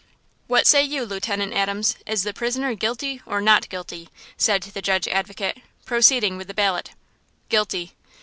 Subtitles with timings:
[0.47, 5.59] "What say you, Lieutenant Adams–is the prisoner guilty or not guilty?" said the Judge Advocate,
[5.85, 6.89] proceeding with the ballot.
[7.49, 7.91] "Guilty!"